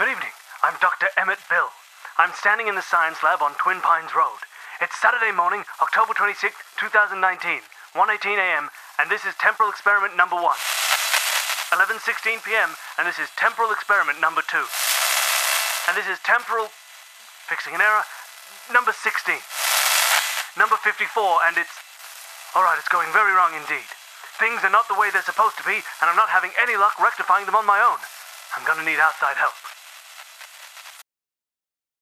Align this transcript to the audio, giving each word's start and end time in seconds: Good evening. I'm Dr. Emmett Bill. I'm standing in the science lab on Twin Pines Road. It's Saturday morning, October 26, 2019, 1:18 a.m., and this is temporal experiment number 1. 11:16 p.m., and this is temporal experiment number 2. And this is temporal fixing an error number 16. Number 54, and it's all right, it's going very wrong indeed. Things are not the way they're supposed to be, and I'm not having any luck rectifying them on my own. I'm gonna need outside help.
Good 0.00 0.16
evening. 0.16 0.32
I'm 0.64 0.80
Dr. 0.80 1.12
Emmett 1.20 1.44
Bill. 1.52 1.68
I'm 2.16 2.32
standing 2.32 2.72
in 2.72 2.74
the 2.74 2.80
science 2.80 3.20
lab 3.20 3.44
on 3.44 3.52
Twin 3.60 3.84
Pines 3.84 4.16
Road. 4.16 4.40
It's 4.80 4.96
Saturday 4.96 5.28
morning, 5.28 5.68
October 5.76 6.16
26, 6.16 6.56
2019, 6.80 7.20
1:18 7.20 8.40
a.m., 8.40 8.72
and 8.96 9.12
this 9.12 9.28
is 9.28 9.36
temporal 9.36 9.68
experiment 9.68 10.16
number 10.16 10.40
1. 10.40 10.56
11:16 11.76 12.40
p.m., 12.48 12.80
and 12.96 13.04
this 13.04 13.20
is 13.20 13.28
temporal 13.36 13.76
experiment 13.76 14.24
number 14.24 14.40
2. 14.40 14.64
And 15.84 15.92
this 15.92 16.08
is 16.08 16.16
temporal 16.24 16.72
fixing 17.44 17.76
an 17.76 17.84
error 17.84 18.08
number 18.72 18.96
16. 18.96 19.04
Number 20.56 20.80
54, 20.80 21.44
and 21.44 21.60
it's 21.60 21.76
all 22.56 22.64
right, 22.64 22.80
it's 22.80 22.88
going 22.88 23.12
very 23.12 23.36
wrong 23.36 23.52
indeed. 23.52 23.92
Things 24.40 24.64
are 24.64 24.72
not 24.72 24.88
the 24.88 24.96
way 24.96 25.12
they're 25.12 25.28
supposed 25.28 25.60
to 25.60 25.68
be, 25.68 25.84
and 26.00 26.08
I'm 26.08 26.16
not 26.16 26.32
having 26.32 26.56
any 26.56 26.80
luck 26.80 26.96
rectifying 26.96 27.44
them 27.44 27.60
on 27.60 27.68
my 27.68 27.84
own. 27.84 28.00
I'm 28.56 28.64
gonna 28.64 28.88
need 28.88 28.96
outside 28.96 29.36
help. 29.36 29.52